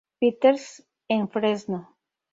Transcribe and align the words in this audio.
Peters, 0.19 0.63
en 1.15 1.21
Fresno 1.33 1.79